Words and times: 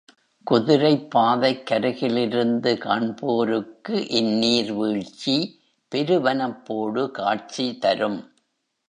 குதிரைப் 0.47 1.15
பாதைக்கருகிலிருந்து 1.15 2.77
காண்போருக்கு 2.77 4.07
இந்நீர்வீழ்ச்சி 4.11 5.35
பெருவனப்போடு 5.91 7.11
காட்சி 7.11 7.77
தரும். 7.77 8.19